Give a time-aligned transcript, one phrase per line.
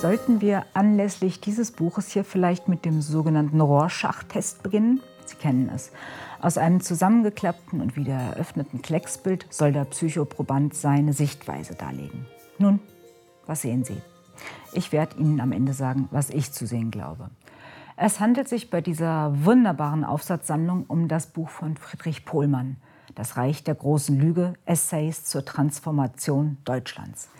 [0.00, 5.00] Sollten wir anlässlich dieses Buches hier vielleicht mit dem sogenannten Rorschach-Test beginnen?
[5.24, 5.90] Sie kennen es.
[6.38, 12.26] Aus einem zusammengeklappten und wieder eröffneten Klecksbild soll der Psychoproband seine Sichtweise darlegen.
[12.58, 12.78] Nun,
[13.46, 13.96] was sehen Sie?
[14.74, 17.30] Ich werde Ihnen am Ende sagen, was ich zu sehen glaube.
[17.96, 22.76] Es handelt sich bei dieser wunderbaren Aufsatzsammlung um das Buch von Friedrich Pohlmann,
[23.14, 27.30] Das Reich der großen Lüge, Essays zur Transformation Deutschlands.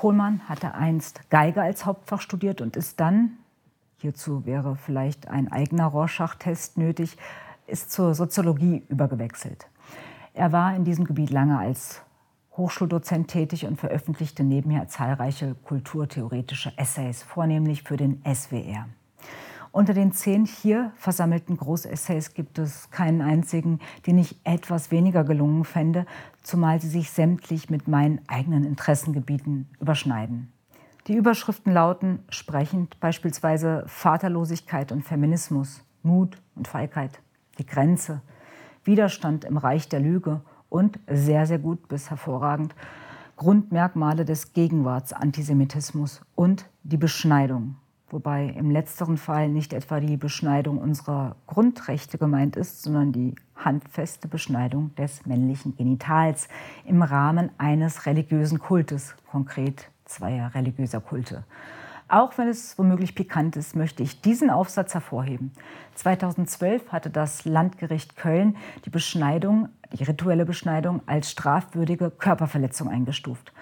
[0.00, 3.36] Pohlmann hatte einst Geige als Hauptfach studiert und ist dann,
[3.98, 7.18] hierzu wäre vielleicht ein eigener Rorschach-Test nötig,
[7.66, 9.68] ist zur Soziologie übergewechselt.
[10.32, 12.00] Er war in diesem Gebiet lange als
[12.56, 18.86] Hochschuldozent tätig und veröffentlichte nebenher zahlreiche kulturtheoretische Essays, vornehmlich für den SWR.
[19.72, 25.64] Unter den zehn hier versammelten Großessays gibt es keinen einzigen, den ich etwas weniger gelungen
[25.64, 26.06] fände,
[26.42, 30.52] zumal sie sich sämtlich mit meinen eigenen Interessengebieten überschneiden.
[31.06, 37.20] Die Überschriften lauten sprechend beispielsweise Vaterlosigkeit und Feminismus, Mut und Feigheit,
[37.58, 38.22] die Grenze,
[38.82, 42.74] Widerstand im Reich der Lüge und sehr, sehr gut bis hervorragend
[43.36, 47.76] Grundmerkmale des Gegenwartsantisemitismus und die Beschneidung
[48.12, 54.28] wobei im letzteren Fall nicht etwa die Beschneidung unserer Grundrechte gemeint ist, sondern die handfeste
[54.28, 56.48] Beschneidung des männlichen Genitals
[56.84, 61.44] im Rahmen eines religiösen Kultes, konkret zweier religiöser Kulte.
[62.08, 65.52] Auch wenn es womöglich pikant ist, möchte ich diesen Aufsatz hervorheben.
[65.94, 73.52] 2012 hatte das Landgericht Köln die Beschneidung, die rituelle Beschneidung als strafwürdige Körperverletzung eingestuft.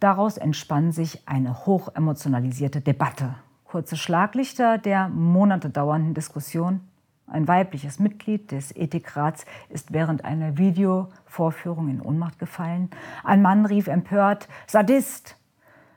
[0.00, 3.36] Daraus entspann sich eine hochemotionalisierte Debatte
[3.74, 6.82] kurze Schlaglichter der Monate dauernden Diskussion.
[7.26, 12.88] Ein weibliches Mitglied des Ethikrats ist während einer Videovorführung in Ohnmacht gefallen.
[13.24, 15.36] Ein Mann rief empört Sadist.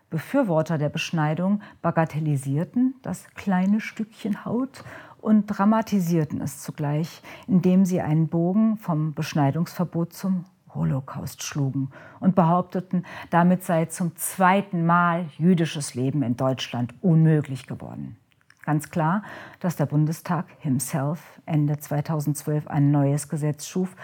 [0.10, 4.84] Befürworter der Beschneidung bagatellisierten das kleine Stückchen Haut
[5.22, 10.46] und dramatisierten es zugleich, indem sie einen Bogen vom Beschneidungsverbot zum
[10.78, 11.90] Holocaust schlugen
[12.20, 18.16] und behaupteten, damit sei zum zweiten Mal jüdisches Leben in Deutschland unmöglich geworden.
[18.64, 19.24] Ganz klar,
[19.60, 23.96] dass der Bundestag himself Ende 2012 ein neues Gesetz schuf,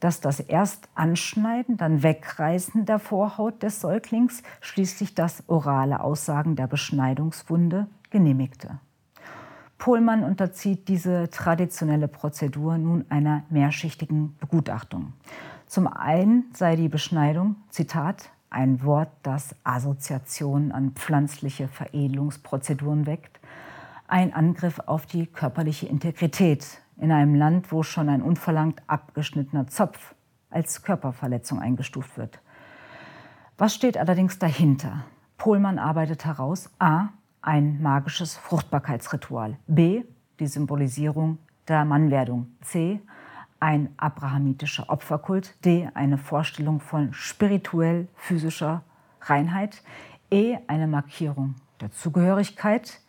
[0.00, 6.66] das das erst Anschneiden, dann Wegreißen der Vorhaut des Säuglings, schließlich das orale Aussagen der
[6.66, 8.80] Beschneidungswunde genehmigte.
[9.78, 15.12] Pohlmann unterzieht diese traditionelle Prozedur nun einer mehrschichtigen Begutachtung.
[15.72, 23.40] Zum einen sei die Beschneidung, Zitat, ein Wort, das Assoziationen an pflanzliche Veredelungsprozeduren weckt,
[24.06, 26.66] ein Angriff auf die körperliche Integrität
[26.98, 30.14] in einem Land, wo schon ein unverlangt abgeschnittener Zopf
[30.50, 32.38] als Körperverletzung eingestuft wird.
[33.56, 35.06] Was steht allerdings dahinter?
[35.38, 37.08] Pohlmann arbeitet heraus a.
[37.40, 40.04] ein magisches Fruchtbarkeitsritual, b.
[40.38, 43.00] die Symbolisierung der Mannwerdung, c
[43.62, 48.82] ein abrahamitischer Opferkult, D eine Vorstellung von spirituell-physischer
[49.20, 49.82] Reinheit,
[50.32, 53.00] E eine Markierung der Zugehörigkeit.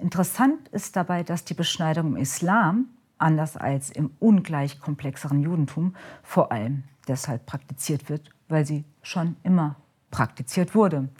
[0.00, 2.86] Interessant ist dabei, dass die Beschneidung im Islam,
[3.16, 9.76] anders als im ungleich komplexeren Judentum, vor allem deshalb praktiziert wird, weil sie schon immer
[10.10, 11.10] praktiziert wurde.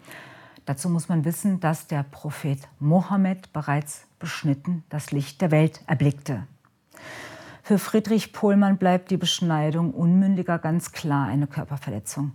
[0.65, 6.47] Dazu muss man wissen, dass der Prophet Mohammed bereits beschnitten das Licht der Welt erblickte.
[7.65, 12.33] Für Friedrich Pohlmann bleibt die Beschneidung Unmündiger ganz klar eine Körperverletzung.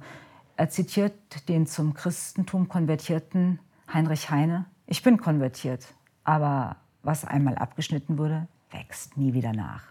[0.57, 1.13] Er zitiert
[1.51, 3.59] den zum Christentum konvertierten
[3.93, 4.65] Heinrich Heine.
[4.87, 5.87] Ich bin konvertiert,
[6.25, 9.83] aber was einmal abgeschnitten wurde, wächst nie wieder nach.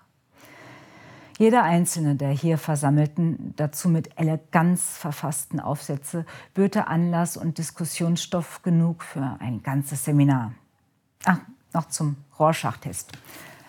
[1.38, 9.04] Jeder einzelne der hier versammelten, dazu mit Eleganz verfassten Aufsätze böte Anlass und Diskussionsstoff genug
[9.04, 10.54] für ein ganzes Seminar.
[11.26, 11.38] Ach,
[11.76, 13.12] noch zum Rorschach-Test.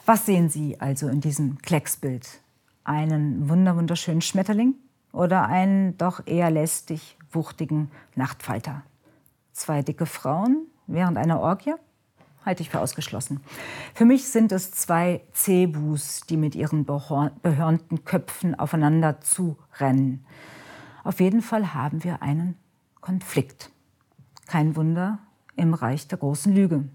[0.08, 2.40] Was sehen Sie also in diesem Klecksbild?
[2.82, 4.74] Einen wunderschönen Schmetterling
[5.12, 8.84] oder einen doch eher lästig wuchtigen Nachtfalter?
[9.52, 11.74] Zwei dicke Frauen während einer Orgie?
[12.46, 13.42] Halte ich für ausgeschlossen.
[13.92, 20.24] Für mich sind es zwei Cebus, die mit ihren behörnten Köpfen aufeinander zurennen.
[21.04, 22.56] Auf jeden Fall haben wir einen
[23.02, 23.70] Konflikt.
[24.46, 25.18] Kein Wunder
[25.54, 26.88] im Reich der großen Lüge.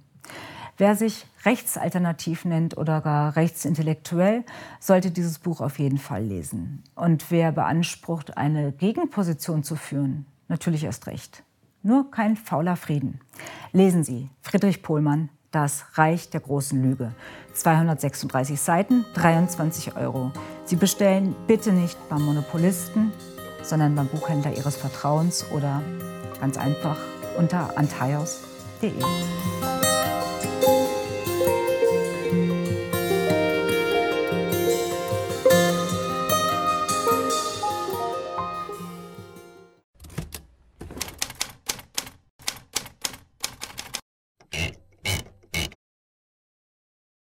[0.77, 4.43] Wer sich rechtsalternativ nennt oder gar rechtsintellektuell,
[4.79, 6.83] sollte dieses Buch auf jeden Fall lesen.
[6.95, 11.43] Und wer beansprucht, eine Gegenposition zu führen, natürlich erst recht.
[11.83, 13.19] Nur kein fauler Frieden.
[13.71, 17.11] Lesen Sie Friedrich Pohlmann, Das Reich der großen Lüge.
[17.53, 20.31] 236 Seiten, 23 Euro.
[20.65, 23.11] Sie bestellen bitte nicht beim Monopolisten,
[23.61, 25.83] sondern beim Buchhändler Ihres Vertrauens oder
[26.39, 26.97] ganz einfach
[27.37, 28.91] unter antaios.de.